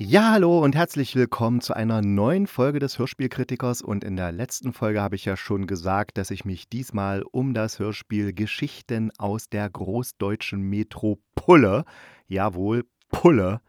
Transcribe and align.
Ja, 0.00 0.30
hallo 0.30 0.60
und 0.60 0.76
herzlich 0.76 1.16
willkommen 1.16 1.60
zu 1.60 1.74
einer 1.74 2.02
neuen 2.02 2.46
Folge 2.46 2.78
des 2.78 3.00
Hörspielkritikers. 3.00 3.82
Und 3.82 4.04
in 4.04 4.14
der 4.14 4.30
letzten 4.30 4.72
Folge 4.72 5.02
habe 5.02 5.16
ich 5.16 5.24
ja 5.24 5.36
schon 5.36 5.66
gesagt, 5.66 6.18
dass 6.18 6.30
ich 6.30 6.44
mich 6.44 6.68
diesmal 6.68 7.24
um 7.32 7.52
das 7.52 7.80
Hörspiel 7.80 8.32
Geschichten 8.32 9.10
aus 9.18 9.48
der 9.48 9.68
großdeutschen 9.68 10.60
Metropole, 10.60 11.84
jawohl, 12.28 12.84
Pulle, 13.08 13.60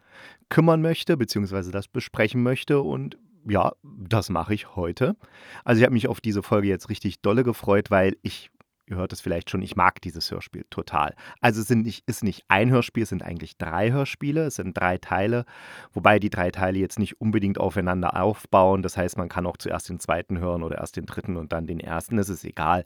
kümmern 0.48 0.80
möchte, 0.80 1.16
beziehungsweise 1.16 1.72
das 1.72 1.88
besprechen 1.88 2.44
möchte. 2.44 2.80
Und 2.80 3.18
ja, 3.48 3.72
das 3.82 4.30
mache 4.30 4.54
ich 4.54 4.76
heute. 4.76 5.16
Also 5.64 5.80
ich 5.80 5.84
habe 5.84 5.94
mich 5.94 6.06
auf 6.06 6.20
diese 6.20 6.44
Folge 6.44 6.68
jetzt 6.68 6.90
richtig 6.90 7.22
dolle 7.22 7.42
gefreut, 7.42 7.90
weil 7.90 8.16
ich 8.22 8.52
Ihr 8.90 8.96
hört 8.96 9.12
es 9.12 9.20
vielleicht 9.20 9.50
schon, 9.50 9.62
ich 9.62 9.76
mag 9.76 10.00
dieses 10.02 10.30
Hörspiel 10.32 10.64
total. 10.68 11.14
Also 11.40 11.60
es 11.60 11.68
sind 11.68 11.84
nicht, 11.84 12.08
ist 12.08 12.24
nicht 12.24 12.44
ein 12.48 12.70
Hörspiel, 12.70 13.04
es 13.04 13.10
sind 13.10 13.22
eigentlich 13.22 13.56
drei 13.56 13.92
Hörspiele, 13.92 14.46
es 14.46 14.56
sind 14.56 14.76
drei 14.76 14.98
Teile, 14.98 15.44
wobei 15.92 16.18
die 16.18 16.28
drei 16.28 16.50
Teile 16.50 16.80
jetzt 16.80 16.98
nicht 16.98 17.20
unbedingt 17.20 17.58
aufeinander 17.58 18.20
aufbauen. 18.20 18.82
Das 18.82 18.96
heißt, 18.96 19.16
man 19.16 19.28
kann 19.28 19.46
auch 19.46 19.56
zuerst 19.56 19.88
den 19.88 20.00
zweiten 20.00 20.40
hören 20.40 20.64
oder 20.64 20.78
erst 20.78 20.96
den 20.96 21.06
dritten 21.06 21.36
und 21.36 21.52
dann 21.52 21.68
den 21.68 21.78
ersten. 21.78 22.16
Das 22.16 22.28
ist 22.28 22.44
egal. 22.44 22.84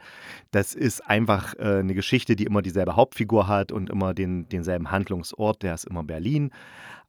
Das 0.50 0.74
ist 0.74 1.00
einfach 1.00 1.54
äh, 1.54 1.78
eine 1.78 1.94
Geschichte, 1.94 2.36
die 2.36 2.44
immer 2.44 2.60
dieselbe 2.60 2.96
Hauptfigur 2.96 3.48
hat 3.48 3.72
und 3.72 3.88
immer 3.88 4.12
den, 4.12 4.46
denselben 4.50 4.90
Handlungsort, 4.90 5.62
der 5.62 5.72
ist 5.72 5.84
immer 5.84 6.04
Berlin. 6.04 6.50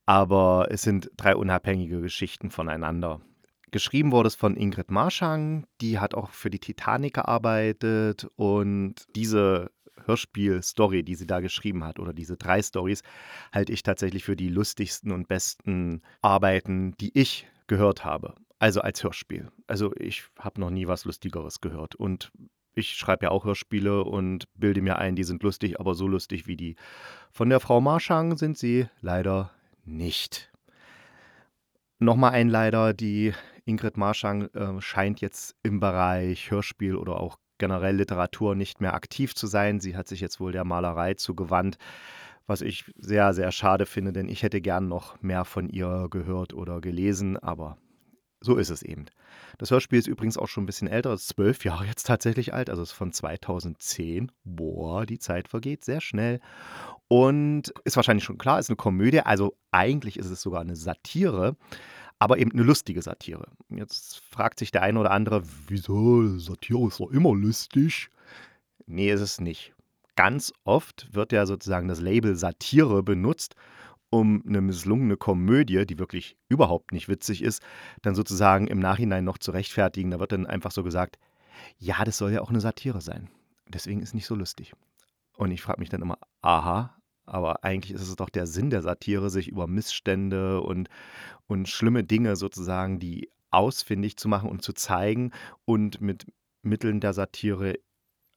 Aber 0.06 0.68
es 0.70 0.84
sind 0.84 1.12
drei 1.18 1.36
unabhängige 1.36 2.00
Geschichten 2.00 2.50
voneinander. 2.50 3.20
Geschrieben 3.72 4.12
wurde 4.12 4.28
es 4.28 4.36
von 4.36 4.56
Ingrid 4.56 4.92
Marschang, 4.92 5.66
die 5.82 6.00
hat 6.00 6.14
auch 6.14 6.30
für 6.32 6.50
die 6.50 6.60
Titanic 6.60 7.16
gearbeitet 7.16 8.28
und 8.36 8.96
diese 9.16 9.72
Hörspiel-Story, 10.06 11.04
die 11.04 11.16
sie 11.16 11.28
da 11.28 11.40
geschrieben 11.40 11.84
hat, 11.84 12.00
oder 12.00 12.14
diese 12.14 12.38
drei 12.38 12.62
Stories, 12.62 13.02
halte 13.52 13.74
ich 13.74 13.84
tatsächlich 13.84 14.24
für 14.24 14.36
die 14.36 14.50
lustigsten 14.50 15.12
und 15.12 15.28
besten 15.28 16.02
Arbeiten, 16.22 16.96
die 17.00 17.18
ich 17.18 17.48
gehört 17.68 18.06
habe. 18.06 18.36
Also 18.60 18.82
als 18.82 19.04
Hörspiel. 19.04 19.50
Also 19.68 19.94
ich 19.96 20.24
habe 20.40 20.62
noch 20.62 20.70
nie 20.70 20.88
was 20.88 21.06
Lustigeres 21.06 21.62
gehört. 21.62 21.96
Und 21.96 22.32
ich 22.74 22.92
schreibe 22.92 23.26
ja 23.26 23.32
auch 23.32 23.46
Hörspiele 23.46 24.04
und 24.04 24.46
bilde 24.56 24.82
mir 24.82 24.98
ein, 24.98 25.16
die 25.16 25.24
sind 25.24 25.44
lustig, 25.44 25.80
aber 25.80 25.96
so 25.96 26.08
lustig 26.08 26.48
wie 26.48 26.58
die 26.58 26.76
von 27.32 27.50
der 27.50 27.60
Frau 27.60 27.82
Marschang 27.82 28.38
sind 28.38 28.58
sie 28.58 28.88
leider 29.02 29.52
nicht. 29.84 30.52
Nochmal 32.00 32.32
ein 32.32 32.50
leider, 32.50 32.94
die 32.94 33.34
Ingrid 33.66 33.98
Marschang 33.98 34.44
äh, 34.54 34.80
scheint 34.82 35.22
jetzt 35.22 35.56
im 35.64 35.80
Bereich 35.80 36.52
Hörspiel 36.52 36.96
oder 36.96 37.20
auch 37.20 37.38
generell 37.58 37.96
Literatur 37.96 38.56
nicht 38.56 38.82
mehr 38.82 38.94
aktiv 38.94 39.34
zu 39.34 39.48
sein. 39.48 39.80
Sie 39.80 39.96
hat 39.96 40.08
sich 40.08 40.22
jetzt 40.22 40.40
wohl 40.40 40.52
der 40.52 40.66
Malerei 40.66 41.16
zugewandt, 41.16 41.78
was 42.48 42.62
ich 42.62 42.86
sehr, 42.98 43.34
sehr 43.34 43.52
schade 43.52 43.86
finde, 43.86 44.14
denn 44.14 44.30
ich 44.30 44.44
hätte 44.44 44.62
gern 44.62 44.88
noch 44.88 45.22
mehr 45.22 45.46
von 45.46 45.70
ihr 45.70 46.08
gehört 46.10 46.54
oder 46.54 46.80
gelesen, 46.80 47.38
aber 47.38 47.78
so 48.42 48.58
ist 48.58 48.70
es 48.70 48.84
eben. 48.84 49.06
Das 49.58 49.72
Hörspiel 49.72 49.98
ist 49.98 50.08
übrigens 50.08 50.38
auch 50.38 50.48
schon 50.48 50.64
ein 50.64 50.68
bisschen 50.68 50.88
älter, 50.88 51.14
ist 51.14 51.30
zwölf 51.30 51.66
Jahre 51.66 51.86
jetzt 51.86 52.06
tatsächlich 52.06 52.54
alt, 52.54 52.70
also 52.70 52.84
ist 52.84 52.92
von 52.92 53.12
2010. 53.12 54.32
Boah, 54.44 55.06
die 55.06 55.18
Zeit 55.18 55.48
vergeht 55.48 55.84
sehr 55.84 56.02
schnell. 56.02 56.40
Und 57.08 57.74
ist 57.86 57.96
wahrscheinlich 57.96 58.26
schon 58.26 58.38
klar, 58.38 58.60
ist 58.60 58.70
eine 58.70 58.76
Komödie, 58.76 59.22
also 59.22 59.58
eigentlich 59.72 60.18
ist 60.18 60.30
es 60.30 60.42
sogar 60.42 60.62
eine 60.62 60.76
Satire 60.76 61.56
aber 62.20 62.38
eben 62.38 62.52
eine 62.52 62.64
lustige 62.64 63.02
Satire. 63.02 63.48
Jetzt 63.70 64.22
fragt 64.30 64.60
sich 64.60 64.72
der 64.72 64.84
eine 64.84 65.00
oder 65.00 65.12
andere, 65.12 65.44
wieso 65.68 66.38
Satire 66.38 66.88
ist 66.88 67.00
doch 67.00 67.12
immer 67.12 67.34
lustig? 67.36 68.10
Nee, 68.86 69.12
ist 69.12 69.22
es 69.22 69.42
nicht. 69.42 69.74
Ganz 70.16 70.54
oft 70.64 71.14
wird 71.14 71.32
ja 71.32 71.46
sozusagen 71.46 71.88
das 71.88 72.00
Label 72.00 72.36
Satire 72.36 73.04
benutzt, 73.04 73.56
um 74.10 74.44
eine 74.48 74.62
misslungene 74.62 75.18
Komödie, 75.18 75.86
die 75.86 76.00
wirklich 76.00 76.38
überhaupt 76.48 76.94
nicht 76.94 77.10
witzig 77.10 77.42
ist, 77.42 77.62
dann 78.02 78.16
sozusagen 78.16 78.68
im 78.68 78.80
Nachhinein 78.80 79.26
noch 79.26 79.38
zu 79.38 79.52
rechtfertigen. 79.52 80.12
Da 80.12 80.20
wird 80.20 80.32
dann 80.32 80.46
einfach 80.46 80.72
so 80.72 80.84
gesagt, 80.84 81.18
ja, 81.78 82.04
das 82.06 82.18
soll 82.18 82.32
ja 82.32 82.42
auch 82.42 82.50
eine 82.50 82.62
Satire 82.62 83.02
sein. 83.02 83.30
Deswegen 83.68 84.02
ist 84.02 84.14
nicht 84.14 84.28
so 84.28 84.36
lustig. 84.36 84.74
Und 85.36 85.52
ich 85.52 85.62
frage 85.62 85.80
mich 85.80 85.90
dann 85.90 86.02
immer, 86.02 86.18
aha, 86.42 86.96
aber 87.26 87.64
eigentlich 87.64 87.94
ist 87.94 88.08
es 88.08 88.16
doch 88.16 88.30
der 88.30 88.48
Sinn 88.48 88.70
der 88.70 88.82
Satire, 88.82 89.30
sich 89.30 89.48
über 89.48 89.68
Missstände 89.68 90.62
und, 90.62 90.90
und 91.48 91.68
schlimme 91.68 92.04
Dinge 92.04 92.36
sozusagen, 92.36 93.00
die 93.00 93.32
ausfindig 93.52 94.18
zu 94.18 94.28
machen 94.28 94.50
und 94.50 94.62
zu 94.62 94.74
zeigen 94.74 95.32
und 95.66 96.02
mit 96.02 96.26
Mitteln 96.62 97.00
der 97.00 97.14
Satire 97.14 97.76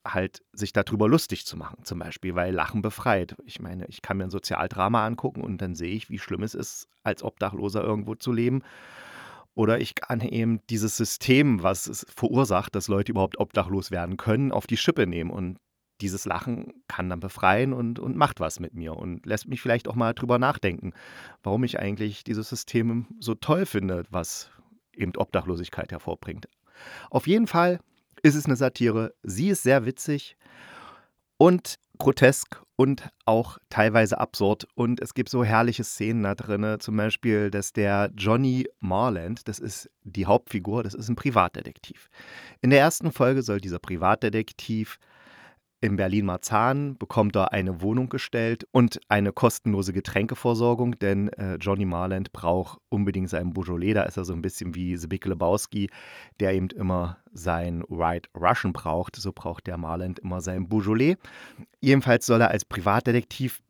halt 0.06 0.42
sich 0.52 0.72
darüber 0.72 1.08
lustig 1.08 1.44
zu 1.44 1.56
machen, 1.56 1.84
zum 1.84 1.98
Beispiel, 1.98 2.34
weil 2.34 2.54
Lachen 2.54 2.82
befreit. 2.82 3.36
Ich 3.44 3.60
meine, 3.60 3.86
ich 3.86 4.00
kann 4.00 4.16
mir 4.16 4.24
ein 4.24 4.30
Sozialdrama 4.30 5.04
angucken 5.04 5.42
und 5.42 5.60
dann 5.60 5.74
sehe 5.74 5.94
ich, 5.94 6.08
wie 6.08 6.18
schlimm 6.18 6.42
es 6.42 6.54
ist, 6.54 6.88
als 7.02 7.22
Obdachloser 7.22 7.82
irgendwo 7.82 8.14
zu 8.14 8.32
leben. 8.32 8.62
Oder 9.54 9.80
ich 9.80 9.96
kann 9.96 10.20
eben 10.20 10.60
dieses 10.70 10.96
System, 10.96 11.62
was 11.62 11.88
es 11.88 12.06
verursacht, 12.14 12.74
dass 12.74 12.86
Leute 12.86 13.10
überhaupt 13.10 13.40
obdachlos 13.40 13.90
werden 13.90 14.16
können, 14.16 14.52
auf 14.52 14.68
die 14.68 14.76
Schippe 14.76 15.06
nehmen. 15.06 15.30
Und 15.30 15.58
dieses 16.00 16.24
Lachen 16.24 16.72
kann 16.88 17.08
dann 17.08 17.20
befreien 17.20 17.72
und, 17.72 17.98
und 17.98 18.16
macht 18.16 18.40
was 18.40 18.60
mit 18.60 18.74
mir 18.74 18.96
und 18.96 19.26
lässt 19.26 19.48
mich 19.48 19.60
vielleicht 19.60 19.88
auch 19.88 19.94
mal 19.94 20.14
drüber 20.14 20.38
nachdenken, 20.38 20.92
warum 21.42 21.64
ich 21.64 21.78
eigentlich 21.78 22.24
dieses 22.24 22.48
System 22.48 23.06
so 23.20 23.34
toll 23.34 23.66
finde, 23.66 24.04
was 24.10 24.50
eben 24.94 25.16
Obdachlosigkeit 25.16 25.92
hervorbringt. 25.92 26.48
Auf 27.10 27.26
jeden 27.26 27.46
Fall 27.46 27.80
ist 28.22 28.34
es 28.34 28.46
eine 28.46 28.56
Satire. 28.56 29.14
Sie 29.22 29.48
ist 29.48 29.62
sehr 29.62 29.86
witzig 29.86 30.36
und 31.36 31.76
grotesk 31.98 32.62
und 32.76 33.08
auch 33.24 33.58
teilweise 33.70 34.18
absurd. 34.18 34.68
Und 34.74 35.00
es 35.00 35.14
gibt 35.14 35.28
so 35.28 35.42
herrliche 35.44 35.82
Szenen 35.82 36.22
da 36.22 36.34
drin. 36.34 36.78
Zum 36.78 36.96
Beispiel, 36.96 37.50
dass 37.50 37.72
der 37.72 38.12
Johnny 38.16 38.68
Marland, 38.78 39.48
das 39.48 39.58
ist 39.58 39.90
die 40.04 40.26
Hauptfigur, 40.26 40.84
das 40.84 40.94
ist 40.94 41.08
ein 41.08 41.16
Privatdetektiv. 41.16 42.08
In 42.60 42.70
der 42.70 42.78
ersten 42.78 43.10
Folge 43.10 43.42
soll 43.42 43.60
dieser 43.60 43.80
Privatdetektiv 43.80 44.98
in 45.80 45.96
Berlin-Marzahn 45.96 46.98
bekommt 46.98 47.36
er 47.36 47.52
eine 47.52 47.80
Wohnung 47.80 48.08
gestellt 48.08 48.66
und 48.72 49.00
eine 49.08 49.32
kostenlose 49.32 49.92
Getränkeversorgung, 49.92 50.98
denn 50.98 51.28
äh, 51.34 51.54
Johnny 51.56 51.84
Marland 51.84 52.32
braucht 52.32 52.80
unbedingt 52.88 53.30
seinen 53.30 53.52
Beaujolais. 53.52 53.94
Da 53.94 54.02
ist 54.02 54.16
er 54.16 54.24
so 54.24 54.32
ein 54.32 54.42
bisschen 54.42 54.74
wie 54.74 54.96
Zbig 54.96 55.24
Lebowski, 55.24 55.88
der 56.40 56.54
eben 56.54 56.68
immer 56.70 57.18
sein 57.32 57.84
White 57.88 58.28
Russian 58.34 58.72
braucht. 58.72 59.16
So 59.16 59.32
braucht 59.32 59.68
der 59.68 59.78
Marland 59.78 60.18
immer 60.18 60.40
seinen 60.40 60.68
Beaujolais. 60.68 61.16
Jedenfalls 61.80 62.26
soll 62.26 62.40
er 62.40 62.50
als 62.50 62.64
Privatdetektiv 62.64 63.62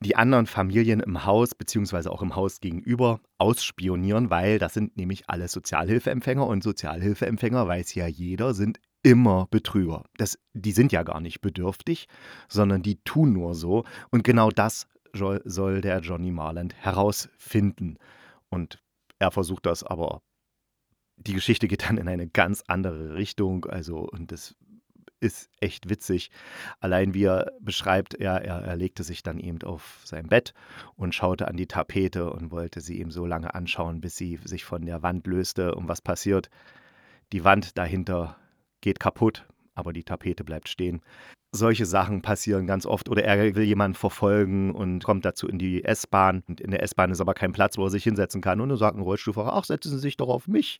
die 0.00 0.14
anderen 0.14 0.46
Familien 0.46 1.00
im 1.00 1.24
Haus 1.24 1.56
beziehungsweise 1.56 2.12
auch 2.12 2.22
im 2.22 2.36
Haus 2.36 2.60
gegenüber 2.60 3.20
ausspionieren, 3.38 4.30
weil 4.30 4.60
das 4.60 4.74
sind 4.74 4.96
nämlich 4.96 5.28
alle 5.28 5.48
Sozialhilfeempfänger 5.48 6.46
und 6.46 6.62
Sozialhilfeempfänger, 6.62 7.66
weiß 7.66 7.94
ja 7.94 8.06
jeder, 8.06 8.54
sind 8.54 8.78
immer 9.02 9.46
Betrüger. 9.50 10.04
Das, 10.16 10.38
die 10.54 10.72
sind 10.72 10.92
ja 10.92 11.02
gar 11.02 11.20
nicht 11.20 11.40
bedürftig, 11.40 12.08
sondern 12.48 12.82
die 12.82 13.00
tun 13.02 13.32
nur 13.32 13.54
so. 13.54 13.84
Und 14.10 14.24
genau 14.24 14.50
das 14.50 14.88
soll, 15.12 15.80
der 15.80 16.00
Johnny 16.00 16.30
Marland 16.30 16.74
herausfinden. 16.74 17.98
Und 18.50 18.82
er 19.18 19.30
versucht 19.30 19.66
das, 19.66 19.82
aber 19.82 20.22
die 21.16 21.34
Geschichte 21.34 21.68
geht 21.68 21.88
dann 21.88 21.98
in 21.98 22.08
eine 22.08 22.28
ganz 22.28 22.62
andere 22.66 23.14
Richtung. 23.14 23.64
Also, 23.66 23.98
und 23.98 24.30
das 24.30 24.54
ist 25.20 25.50
echt 25.60 25.88
witzig. 25.88 26.30
Allein 26.80 27.14
wie 27.14 27.24
er 27.24 27.52
beschreibt, 27.60 28.14
er, 28.14 28.42
er, 28.44 28.62
er 28.62 28.76
legte 28.76 29.02
sich 29.02 29.22
dann 29.22 29.38
eben 29.38 29.62
auf 29.62 30.00
sein 30.04 30.28
Bett 30.28 30.54
und 30.94 31.14
schaute 31.14 31.48
an 31.48 31.56
die 31.56 31.66
Tapete 31.66 32.30
und 32.32 32.52
wollte 32.52 32.80
sie 32.80 33.00
ihm 33.00 33.10
so 33.10 33.26
lange 33.26 33.54
anschauen, 33.54 34.00
bis 34.00 34.16
sie 34.16 34.38
sich 34.44 34.64
von 34.64 34.86
der 34.86 35.02
Wand 35.02 35.26
löste. 35.26 35.74
Und 35.74 35.88
was 35.88 36.00
passiert? 36.00 36.50
Die 37.32 37.44
Wand 37.44 37.76
dahinter 37.76 38.36
geht 38.80 39.00
kaputt, 39.00 39.46
aber 39.74 39.92
die 39.92 40.04
Tapete 40.04 40.44
bleibt 40.44 40.68
stehen. 40.68 41.00
Solche 41.50 41.86
Sachen 41.86 42.20
passieren 42.20 42.66
ganz 42.66 42.84
oft. 42.84 43.08
Oder 43.08 43.24
er 43.24 43.54
will 43.54 43.64
jemanden 43.64 43.94
verfolgen 43.94 44.70
und 44.70 45.02
kommt 45.02 45.24
dazu 45.24 45.48
in 45.48 45.58
die 45.58 45.82
S-Bahn. 45.82 46.42
Und 46.46 46.60
in 46.60 46.70
der 46.70 46.82
S-Bahn 46.82 47.10
ist 47.10 47.22
aber 47.22 47.32
kein 47.32 47.52
Platz, 47.52 47.78
wo 47.78 47.84
er 47.84 47.90
sich 47.90 48.04
hinsetzen 48.04 48.42
kann. 48.42 48.60
Und 48.60 48.68
dann 48.68 48.76
sagt 48.76 48.96
ein 48.96 49.02
Rollstuhlfahrer, 49.02 49.54
ach, 49.54 49.64
setzen 49.64 49.90
Sie 49.90 49.98
sich 49.98 50.18
doch 50.18 50.28
auf 50.28 50.46
mich. 50.46 50.78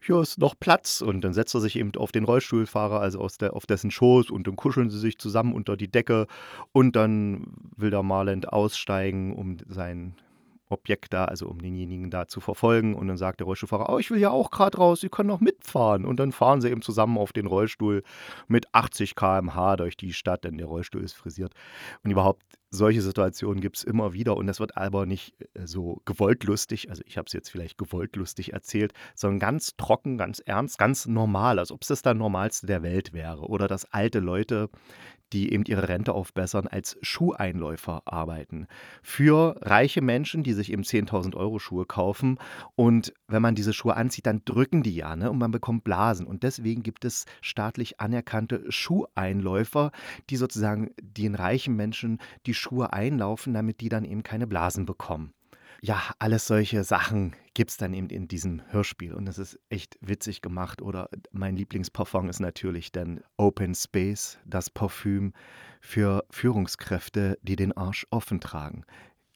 Hier 0.00 0.20
ist 0.20 0.38
noch 0.38 0.54
Platz. 0.58 1.00
Und 1.00 1.22
dann 1.22 1.32
setzt 1.32 1.52
er 1.54 1.60
sich 1.60 1.74
eben 1.74 1.90
auf 1.96 2.12
den 2.12 2.24
Rollstuhlfahrer, 2.24 3.00
also 3.00 3.26
der, 3.40 3.54
auf 3.54 3.66
dessen 3.66 3.90
Schoß. 3.90 4.30
Und 4.30 4.46
dann 4.46 4.54
kuscheln 4.54 4.88
sie 4.88 5.00
sich 5.00 5.18
zusammen 5.18 5.52
unter 5.52 5.76
die 5.76 5.90
Decke. 5.90 6.28
Und 6.70 6.94
dann 6.94 7.48
will 7.76 7.90
der 7.90 8.04
Marland 8.04 8.52
aussteigen, 8.52 9.34
um 9.34 9.56
sein 9.66 10.14
Objekt 10.68 11.12
da, 11.12 11.24
also 11.24 11.48
um 11.48 11.60
denjenigen 11.60 12.10
da 12.10 12.28
zu 12.28 12.40
verfolgen. 12.40 12.94
Und 12.94 13.08
dann 13.08 13.16
sagt 13.16 13.40
der 13.40 13.46
Rollstuhlfahrer, 13.46 13.88
oh, 13.92 13.98
ich 13.98 14.10
will 14.10 14.18
ja 14.18 14.30
auch 14.30 14.50
gerade 14.50 14.78
raus, 14.78 15.00
Sie 15.00 15.08
können 15.08 15.28
noch 15.28 15.40
mitfahren. 15.40 16.04
Und 16.04 16.20
dann 16.20 16.32
fahren 16.32 16.60
sie 16.60 16.70
eben 16.70 16.82
zusammen 16.82 17.18
auf 17.18 17.32
den 17.32 17.46
Rollstuhl 17.46 18.02
mit 18.46 18.66
80 18.72 19.14
km/h 19.14 19.76
durch 19.76 19.96
die 19.96 20.12
Stadt, 20.12 20.44
denn 20.44 20.58
der 20.58 20.66
Rollstuhl 20.66 21.02
ist 21.02 21.14
frisiert. 21.14 21.52
Und 22.02 22.10
überhaupt 22.10 22.42
solche 22.70 23.00
Situationen 23.00 23.60
gibt 23.60 23.78
es 23.78 23.84
immer 23.84 24.12
wieder 24.12 24.36
und 24.36 24.46
das 24.46 24.60
wird 24.60 24.76
aber 24.76 25.06
nicht 25.06 25.34
äh, 25.54 25.66
so 25.66 26.02
gewollt 26.04 26.44
lustig, 26.44 26.90
also 26.90 27.02
ich 27.06 27.16
habe 27.16 27.26
es 27.26 27.32
jetzt 27.32 27.50
vielleicht 27.50 27.78
gewollt 27.78 28.16
lustig 28.16 28.52
erzählt, 28.52 28.92
sondern 29.14 29.38
ganz 29.38 29.76
trocken, 29.76 30.18
ganz 30.18 30.40
ernst, 30.40 30.78
ganz 30.78 31.06
normal, 31.06 31.58
als 31.58 31.72
ob 31.72 31.82
es 31.82 31.88
das 31.88 32.02
dann 32.02 32.18
Normalste 32.18 32.66
der 32.66 32.82
Welt 32.82 33.12
wäre. 33.12 33.48
Oder 33.48 33.68
dass 33.68 33.90
alte 33.92 34.20
Leute 34.20 34.68
die 35.32 35.52
eben 35.52 35.64
ihre 35.64 35.88
Rente 35.88 36.12
aufbessern, 36.12 36.66
als 36.66 36.98
Schuheinläufer 37.02 38.02
arbeiten. 38.06 38.66
Für 39.02 39.56
reiche 39.62 40.00
Menschen, 40.00 40.42
die 40.42 40.52
sich 40.52 40.72
eben 40.72 40.82
10.000 40.82 41.36
Euro 41.36 41.58
Schuhe 41.58 41.86
kaufen. 41.86 42.38
Und 42.76 43.12
wenn 43.26 43.42
man 43.42 43.54
diese 43.54 43.72
Schuhe 43.72 43.96
anzieht, 43.96 44.26
dann 44.26 44.42
drücken 44.44 44.82
die 44.82 44.94
ja 44.94 45.16
ne? 45.16 45.30
und 45.30 45.38
man 45.38 45.50
bekommt 45.50 45.84
Blasen. 45.84 46.26
Und 46.26 46.42
deswegen 46.42 46.82
gibt 46.82 47.04
es 47.04 47.26
staatlich 47.40 48.00
anerkannte 48.00 48.64
Schuheinläufer, 48.70 49.92
die 50.30 50.36
sozusagen 50.36 50.90
den 51.00 51.34
reichen 51.34 51.76
Menschen 51.76 52.18
die 52.46 52.54
Schuhe 52.54 52.92
einlaufen, 52.92 53.54
damit 53.54 53.80
die 53.80 53.88
dann 53.88 54.04
eben 54.04 54.22
keine 54.22 54.46
Blasen 54.46 54.86
bekommen. 54.86 55.32
Ja, 55.80 56.02
alles 56.18 56.48
solche 56.48 56.82
Sachen 56.82 57.36
gibt 57.54 57.70
es 57.70 57.76
dann 57.76 57.94
eben 57.94 58.08
in 58.10 58.26
diesem 58.26 58.62
Hörspiel 58.72 59.14
und 59.14 59.28
es 59.28 59.38
ist 59.38 59.60
echt 59.68 59.96
witzig 60.00 60.42
gemacht. 60.42 60.82
Oder 60.82 61.08
mein 61.30 61.56
Lieblingsparfum 61.56 62.28
ist 62.28 62.40
natürlich 62.40 62.90
dann 62.90 63.20
Open 63.36 63.76
Space, 63.76 64.38
das 64.44 64.70
Parfüm 64.70 65.32
für 65.80 66.24
Führungskräfte, 66.30 67.38
die 67.42 67.54
den 67.54 67.76
Arsch 67.76 68.06
offen 68.10 68.40
tragen. 68.40 68.84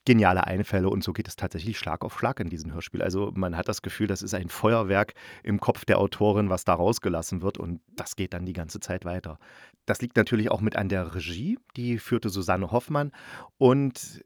Geniale 0.05 0.45
Einfälle 0.45 0.91
und 0.91 1.05
so 1.05 1.13
geht 1.13 1.29
es 1.29 1.37
tatsächlich 1.37 1.79
Schlag 1.79 2.05
auf 2.05 2.19
Schlag 2.19 2.41
in 2.41 2.49
diesem 2.49 2.73
Hörspiel. 2.73 3.03
Also 3.03 3.31
man 3.37 3.57
hat 3.57 3.69
das 3.69 3.81
Gefühl, 3.81 4.09
das 4.09 4.21
ist 4.21 4.35
ein 4.35 4.49
Feuerwerk 4.49 5.15
im 5.45 5.61
Kopf 5.61 5.85
der 5.85 5.99
Autorin, 5.99 6.51
was 6.51 6.65
da 6.65 6.75
rausgelassen 6.75 7.41
wird 7.43 7.57
und 7.57 7.81
das 7.95 8.17
geht 8.17 8.35
dann 8.35 8.47
die 8.47 8.53
ganze 8.53 8.81
Zeit 8.81 9.05
weiter. 9.05 9.39
Das 9.87 10.03
liegt 10.03 10.17
natürlich 10.17 10.51
auch 10.51 10.61
mit 10.61 10.75
an 10.75 10.89
der 10.89 11.15
Regie, 11.15 11.57
die 11.77 11.99
führte 11.99 12.31
Susanne 12.31 12.73
Hoffmann 12.73 13.13
und 13.59 14.25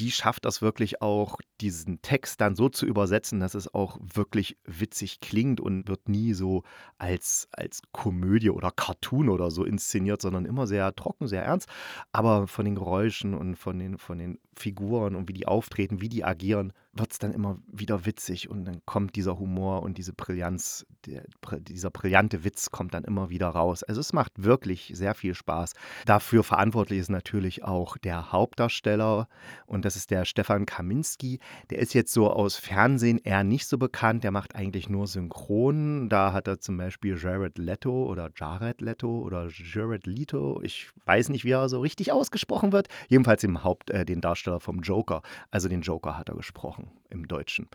die 0.00 0.10
schafft 0.10 0.46
das 0.46 0.62
wirklich 0.62 1.02
auch, 1.02 1.36
diesen 1.60 2.00
Text 2.00 2.40
dann 2.40 2.56
so 2.56 2.70
zu 2.70 2.86
übersetzen, 2.86 3.38
dass 3.38 3.54
es 3.54 3.72
auch 3.74 3.98
wirklich 4.00 4.56
witzig 4.64 5.20
klingt 5.20 5.60
und 5.60 5.88
wird 5.88 6.08
nie 6.08 6.32
so 6.32 6.62
als, 6.96 7.48
als 7.52 7.82
Komödie 7.92 8.48
oder 8.48 8.70
Cartoon 8.70 9.28
oder 9.28 9.50
so 9.50 9.64
inszeniert, 9.64 10.22
sondern 10.22 10.46
immer 10.46 10.66
sehr 10.66 10.94
trocken, 10.94 11.28
sehr 11.28 11.44
ernst. 11.44 11.68
Aber 12.12 12.46
von 12.46 12.64
den 12.64 12.76
Geräuschen 12.76 13.34
und 13.34 13.56
von 13.56 13.78
den, 13.78 13.98
von 13.98 14.18
den 14.18 14.38
Figuren 14.56 15.14
und 15.14 15.28
wie 15.28 15.34
die 15.34 15.46
auftreten, 15.46 16.00
wie 16.00 16.08
die 16.08 16.24
agieren, 16.24 16.72
wird 16.92 17.12
es 17.12 17.18
dann 17.18 17.32
immer 17.32 17.58
wieder 17.70 18.04
witzig 18.04 18.50
und 18.50 18.64
dann 18.64 18.80
kommt 18.84 19.14
dieser 19.14 19.38
Humor 19.38 19.82
und 19.82 19.96
diese 19.96 20.12
Brillanz, 20.12 20.86
der, 21.06 21.24
dieser 21.60 21.90
brillante 21.90 22.42
Witz 22.44 22.70
kommt 22.70 22.94
dann 22.94 23.04
immer 23.04 23.30
wieder 23.30 23.48
raus. 23.48 23.82
Also 23.84 24.00
es 24.00 24.12
macht 24.12 24.32
wirklich 24.42 24.92
sehr 24.94 25.14
viel 25.14 25.34
Spaß. 25.34 25.74
Dafür 26.04 26.42
verantwortlich 26.42 26.98
ist 26.98 27.10
natürlich 27.10 27.62
auch 27.62 27.96
der 27.96 28.32
Hauptdarsteller 28.32 29.28
und 29.66 29.84
das 29.84 29.89
ist 29.96 30.10
der 30.10 30.24
Stefan 30.24 30.66
Kaminski. 30.66 31.38
Der 31.70 31.78
ist 31.78 31.94
jetzt 31.94 32.12
so 32.12 32.30
aus 32.30 32.56
Fernsehen 32.56 33.18
eher 33.18 33.44
nicht 33.44 33.66
so 33.66 33.78
bekannt. 33.78 34.24
Der 34.24 34.30
macht 34.30 34.54
eigentlich 34.54 34.88
nur 34.88 35.06
Synchron. 35.06 36.08
Da 36.08 36.32
hat 36.32 36.48
er 36.48 36.60
zum 36.60 36.76
Beispiel 36.76 37.16
Jared 37.16 37.58
Leto 37.58 38.04
oder 38.04 38.30
Jared 38.34 38.80
Leto 38.80 39.20
oder 39.20 39.48
Jared 39.48 40.06
Leto. 40.06 40.60
Ich 40.62 40.90
weiß 41.06 41.28
nicht, 41.28 41.44
wie 41.44 41.52
er 41.52 41.68
so 41.68 41.80
richtig 41.80 42.12
ausgesprochen 42.12 42.72
wird. 42.72 42.88
Jedenfalls 43.08 43.44
im 43.44 43.64
Haupt 43.64 43.90
äh, 43.90 44.04
den 44.04 44.20
Darsteller 44.20 44.60
vom 44.60 44.80
Joker. 44.80 45.22
Also 45.50 45.68
den 45.68 45.82
Joker 45.82 46.18
hat 46.18 46.28
er 46.28 46.36
gesprochen 46.36 46.90
im 47.10 47.28
Deutschen. 47.28 47.68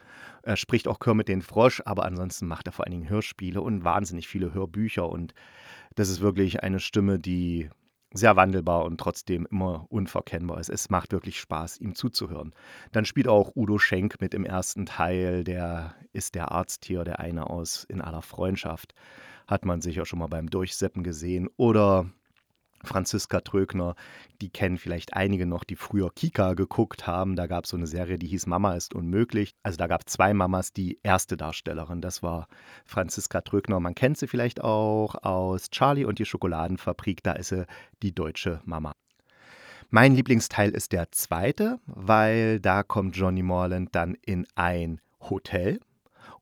Er 0.43 0.57
spricht 0.57 0.87
auch 0.87 0.99
Kermit 0.99 1.27
den 1.27 1.41
Frosch, 1.41 1.81
aber 1.85 2.05
ansonsten 2.05 2.47
macht 2.47 2.67
er 2.67 2.71
vor 2.71 2.85
allen 2.85 2.91
Dingen 2.91 3.09
Hörspiele 3.09 3.61
und 3.61 3.83
wahnsinnig 3.83 4.27
viele 4.27 4.53
Hörbücher. 4.53 5.09
Und 5.09 5.33
das 5.95 6.09
ist 6.09 6.21
wirklich 6.21 6.63
eine 6.63 6.79
Stimme, 6.79 7.19
die 7.19 7.69
sehr 8.15 8.35
wandelbar 8.35 8.85
und 8.85 8.99
trotzdem 8.99 9.45
immer 9.51 9.85
unverkennbar 9.89 10.59
ist. 10.59 10.69
Es 10.69 10.89
macht 10.89 11.11
wirklich 11.11 11.39
Spaß, 11.39 11.79
ihm 11.79 11.95
zuzuhören. 11.95 12.53
Dann 12.91 13.05
spielt 13.05 13.27
auch 13.27 13.55
Udo 13.55 13.77
Schenk 13.77 14.21
mit 14.21 14.33
im 14.33 14.45
ersten 14.45 14.85
Teil. 14.85 15.43
Der 15.43 15.95
ist 16.13 16.33
der 16.33 16.51
Arzt 16.51 16.85
hier, 16.85 17.03
der 17.03 17.19
eine 17.19 17.49
aus 17.49 17.83
In 17.83 18.01
aller 18.01 18.21
Freundschaft. 18.21 18.95
Hat 19.47 19.65
man 19.65 19.81
sicher 19.81 20.05
schon 20.05 20.19
mal 20.19 20.27
beim 20.27 20.49
Durchseppen 20.49 21.03
gesehen. 21.03 21.49
Oder 21.57 22.07
Franziska 22.85 23.41
Trögner, 23.41 23.95
die 24.41 24.49
kennen 24.49 24.77
vielleicht 24.77 25.13
einige 25.15 25.45
noch, 25.45 25.63
die 25.63 25.75
früher 25.75 26.11
Kika 26.13 26.53
geguckt 26.53 27.07
haben. 27.07 27.35
Da 27.35 27.47
gab 27.47 27.65
es 27.65 27.71
so 27.71 27.77
eine 27.77 27.87
Serie, 27.87 28.17
die 28.17 28.27
hieß 28.27 28.47
Mama 28.47 28.75
ist 28.75 28.93
unmöglich. 28.93 29.55
Also 29.63 29.77
da 29.77 29.87
gab 29.87 30.01
es 30.05 30.13
zwei 30.13 30.33
Mamas. 30.33 30.73
Die 30.73 30.99
erste 31.03 31.37
Darstellerin, 31.37 32.01
das 32.01 32.23
war 32.23 32.47
Franziska 32.85 33.41
Trögner. 33.41 33.79
Man 33.79 33.95
kennt 33.95 34.17
sie 34.17 34.27
vielleicht 34.27 34.63
auch 34.63 35.15
aus 35.23 35.69
Charlie 35.69 36.05
und 36.05 36.19
die 36.19 36.25
Schokoladenfabrik. 36.25 37.23
Da 37.23 37.33
ist 37.33 37.49
sie 37.49 37.65
die 38.01 38.13
deutsche 38.13 38.61
Mama. 38.65 38.93
Mein 39.89 40.15
Lieblingsteil 40.15 40.71
ist 40.71 40.91
der 40.91 41.11
zweite, 41.11 41.79
weil 41.85 42.59
da 42.59 42.83
kommt 42.83 43.15
Johnny 43.15 43.43
Morland 43.43 43.95
dann 43.95 44.15
in 44.25 44.47
ein 44.55 44.99
Hotel 45.21 45.79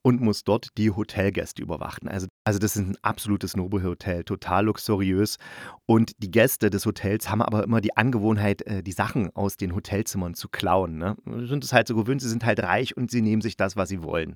und 0.01 0.21
muss 0.21 0.43
dort 0.43 0.77
die 0.77 0.91
Hotelgäste 0.91 1.61
überwachen. 1.61 2.07
Also 2.07 2.27
also 2.45 2.59
das 2.59 2.75
ist 2.75 2.81
ein 2.81 2.97
absolutes 3.01 3.55
Nobelhotel, 3.55 4.23
total 4.23 4.65
luxuriös. 4.65 5.37
Und 5.85 6.11
die 6.19 6.31
Gäste 6.31 6.69
des 6.69 6.85
Hotels 6.85 7.29
haben 7.29 7.41
aber 7.41 7.63
immer 7.63 7.81
die 7.81 7.95
Angewohnheit, 7.95 8.61
äh, 8.63 8.83
die 8.83 8.91
Sachen 8.91 9.35
aus 9.35 9.57
den 9.57 9.75
Hotelzimmern 9.75 10.33
zu 10.33 10.49
klauen. 10.49 10.97
Ne? 10.97 11.15
Sind 11.25 11.63
es 11.63 11.73
halt 11.73 11.87
so 11.87 11.95
gewöhnt, 11.95 12.21
sie 12.21 12.29
sind 12.29 12.45
halt 12.45 12.61
reich 12.61 12.95
und 12.95 13.11
sie 13.11 13.21
nehmen 13.21 13.41
sich 13.41 13.57
das, 13.57 13.75
was 13.75 13.89
sie 13.89 14.03
wollen. 14.03 14.35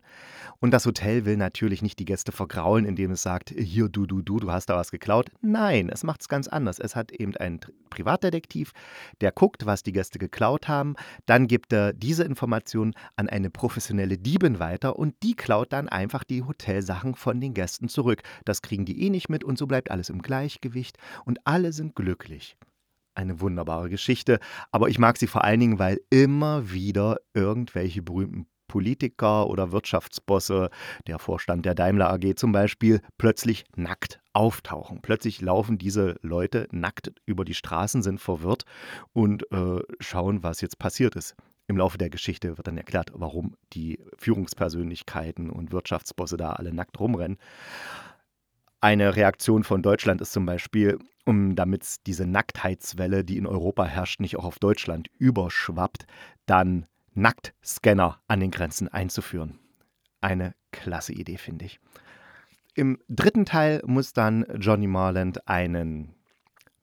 Und 0.60 0.72
das 0.72 0.86
Hotel 0.86 1.26
will 1.26 1.38
natürlich 1.38 1.82
nicht 1.82 2.00
die 2.00 2.06
Gäste 2.06 2.32
vergraulen, 2.32 2.86
indem 2.86 3.12
es 3.12 3.24
sagt, 3.24 3.50
hier 3.50 3.90
du, 3.90 4.06
du, 4.06 4.22
du, 4.22 4.40
du 4.40 4.52
hast 4.52 4.68
da 4.68 4.76
was 4.76 4.92
geklaut. 4.92 5.30
Nein, 5.42 5.90
es 5.90 6.04
macht 6.04 6.22
es 6.22 6.30
ganz 6.30 6.48
anders. 6.48 6.80
Es 6.80 6.96
hat 6.96 7.12
eben 7.12 7.36
einen 7.38 7.60
Privatdetektiv, 7.90 8.72
der 9.22 9.32
guckt, 9.32 9.66
was 9.66 9.84
die 9.84 9.92
Gäste 9.92 10.20
geklaut 10.20 10.68
haben. 10.68 10.96
Dann 11.26 11.48
gibt 11.48 11.74
er 11.74 11.94
diese 11.94 12.24
Informationen 12.24 12.94
an 13.16 13.30
eine 13.30 13.50
professionelle 13.50 14.18
Diebin 14.18 14.60
weiter 14.60 14.98
und 14.98 15.16
die 15.24 15.36
klaut 15.36 15.74
dann 15.74 15.90
einfach 15.90 16.24
die 16.24 16.44
Hotelsachen 16.44 17.16
von 17.16 17.40
den 17.40 17.54
Gästen 17.54 17.90
zurück. 17.98 18.22
Das 18.46 18.62
kriegen 18.62 18.86
die 18.86 19.02
eh 19.02 19.10
nicht 19.10 19.28
mit 19.28 19.44
und 19.44 19.58
so 19.58 19.66
bleibt 19.66 19.90
alles 19.90 20.10
im 20.10 20.22
Gleichgewicht 20.22 20.98
und 21.26 21.40
alle 21.46 21.74
sind 21.74 21.96
glücklich. 21.96 22.56
Eine 23.16 23.42
wunderbare 23.42 23.90
Geschichte, 23.90 24.40
aber 24.72 24.90
ich 24.90 25.00
mag 25.00 25.18
sie 25.18 25.26
vor 25.26 25.44
allen 25.44 25.60
Dingen, 25.60 25.80
weil 25.80 26.00
immer 26.12 26.72
wieder 26.72 27.18
irgendwelche 27.34 28.04
berühmten 28.04 28.46
Politiker 28.68 29.48
oder 29.48 29.72
Wirtschaftsbosse, 29.72 30.70
der 31.08 31.18
Vorstand 31.18 31.66
der 31.66 31.74
Daimler 31.74 32.12
AG 32.12 32.36
zum 32.36 32.52
Beispiel, 32.52 33.02
plötzlich 33.18 33.66
nackt 33.76 34.20
auftauchen. 34.34 35.02
Plötzlich 35.02 35.42
laufen 35.42 35.80
diese 35.80 36.18
Leute 36.22 36.68
nackt 36.72 37.12
über 37.26 37.46
die 37.46 37.56
Straßen, 37.56 38.04
sind 38.04 38.22
verwirrt 38.22 38.66
und 39.14 39.52
äh, 39.52 39.80
schauen, 40.00 40.44
was 40.44 40.62
jetzt 40.62 40.78
passiert 40.78 41.16
ist. 41.16 41.36
Im 41.68 41.78
Laufe 41.78 41.98
der 41.98 42.10
Geschichte 42.10 42.58
wird 42.58 42.68
dann 42.68 42.78
erklärt, 42.78 43.12
warum 43.14 43.56
die 43.74 44.00
Führungspersönlichkeiten 44.18 45.50
und 45.50 45.74
Wirtschaftsbosse 45.74 46.38
da 46.38 46.54
alle 46.54 46.74
nackt 46.74 46.98
rumrennen. 47.00 47.38
Eine 48.80 49.16
Reaktion 49.16 49.64
von 49.64 49.82
Deutschland 49.82 50.22
ist 50.22 50.32
zum 50.32 50.46
Beispiel, 50.46 50.98
um 51.26 51.56
damit 51.56 52.08
diese 52.08 52.26
Nacktheitswelle, 52.26 53.26
die 53.26 53.38
in 53.38 53.46
Europa 53.46 53.84
herrscht, 53.84 54.22
nicht 54.22 54.38
auch 54.38 54.46
auf 54.46 54.60
Deutschland 54.60 55.10
überschwappt, 55.18 56.06
dann 56.46 56.86
Nacktscanner 57.14 58.22
an 58.28 58.40
den 58.40 58.52
Grenzen 58.52 58.88
einzuführen. 58.88 59.60
Eine 60.22 60.54
klasse 60.72 61.12
Idee, 61.12 61.38
finde 61.38 61.66
ich. 61.66 61.80
Im 62.76 63.00
dritten 63.10 63.44
Teil 63.44 63.82
muss 63.86 64.14
dann 64.14 64.46
Johnny 64.60 64.88
Marland 64.88 65.48
einen 65.50 66.14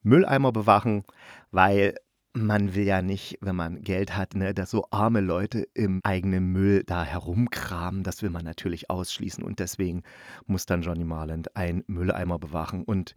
Mülleimer 0.03 0.51
bewachen, 0.51 1.05
weil 1.51 1.95
man 2.35 2.75
will 2.75 2.83
ja 2.83 3.01
nicht, 3.01 3.37
wenn 3.41 3.55
man 3.55 3.81
Geld 3.81 4.15
hat, 4.15 4.35
ne, 4.35 4.53
dass 4.53 4.69
so 4.69 4.85
arme 4.91 5.21
Leute 5.21 5.67
im 5.73 6.01
eigenen 6.03 6.51
Müll 6.51 6.83
da 6.85 7.03
herumkramen. 7.03 8.03
Das 8.03 8.21
will 8.21 8.29
man 8.29 8.43
natürlich 8.43 8.89
ausschließen. 8.89 9.43
Und 9.43 9.59
deswegen 9.59 10.03
muss 10.45 10.65
dann 10.65 10.81
Johnny 10.81 11.05
Marland 11.05 11.55
einen 11.55 11.83
Mülleimer 11.87 12.37
bewachen. 12.37 12.83
Und 12.83 13.15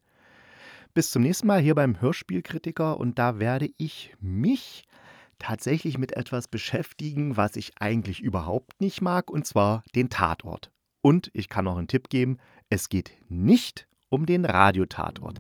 Bis 0.94 1.12
zum 1.12 1.22
nächsten 1.22 1.48
Mal 1.48 1.62
hier 1.62 1.76
beim 1.76 2.02
Hörspielkritiker 2.02 3.00
und 3.00 3.20
da 3.20 3.38
werde 3.38 3.70
ich 3.78 4.16
mich 4.20 4.86
tatsächlich 5.38 5.98
mit 5.98 6.18
etwas 6.18 6.48
beschäftigen, 6.48 7.38
was 7.38 7.56
ich 7.56 7.74
eigentlich 7.80 8.22
überhaupt 8.22 8.82
nicht 8.82 9.02
mag, 9.02 9.30
und 9.30 9.46
zwar 9.46 9.84
den 9.96 10.10
Tatort. 10.10 10.72
Und 11.02 11.30
ich 11.34 11.48
kann 11.48 11.66
noch 11.66 11.78
einen 11.78 11.88
Tipp 11.88 12.10
geben, 12.10 12.38
es 12.70 12.90
geht 12.90 13.12
nicht 13.30 13.88
um 14.10 14.26
den 14.26 14.46
Radiotatort. 14.46 15.40